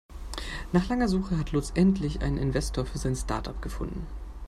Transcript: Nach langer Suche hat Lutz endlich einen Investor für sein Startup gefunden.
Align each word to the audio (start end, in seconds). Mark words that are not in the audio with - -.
Nach 0.71 0.89
langer 0.89 1.07
Suche 1.07 1.37
hat 1.37 1.51
Lutz 1.51 1.73
endlich 1.75 2.23
einen 2.23 2.39
Investor 2.39 2.87
für 2.87 2.97
sein 2.97 3.15
Startup 3.15 3.61
gefunden. 3.61 4.07